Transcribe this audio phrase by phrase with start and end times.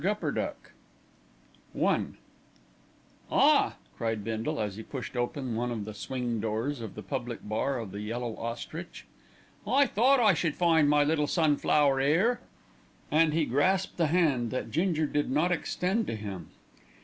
[0.03, 0.71] GUPPERDUCK
[1.79, 2.05] I
[3.31, 7.47] "Ah!" cried Bindle as he pushed open one of the swing doors of the public
[7.47, 9.05] bar of The Yellow Ostrich.
[9.67, 12.39] "I thought I should find my little sunflower 'ere,"
[13.11, 16.47] and he grasped the hand that Ginger did not extend to him.